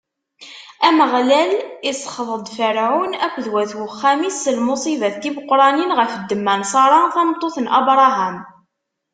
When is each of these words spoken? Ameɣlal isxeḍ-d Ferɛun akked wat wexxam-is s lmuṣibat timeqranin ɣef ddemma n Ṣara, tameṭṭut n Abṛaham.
Ameɣlal 0.87 1.51
isxeḍ-d 1.89 2.47
Ferɛun 2.57 3.11
akked 3.25 3.45
wat 3.53 3.71
wexxam-is 3.81 4.37
s 4.43 4.45
lmuṣibat 4.57 5.15
timeqranin 5.21 5.95
ɣef 5.99 6.11
ddemma 6.21 6.55
n 6.59 6.63
Ṣara, 6.73 7.01
tameṭṭut 7.13 7.55
n 7.59 7.71
Abṛaham. 7.77 8.37